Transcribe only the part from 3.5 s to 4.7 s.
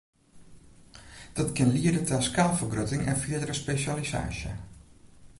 spesjalisaasje.